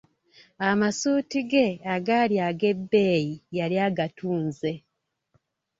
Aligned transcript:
Amasuuti 0.69 1.39
ge 1.51 1.67
agaali 1.93 2.37
ag'ebbeyi, 2.49 3.31
yali 3.57 3.75
agatunze. 3.87 4.71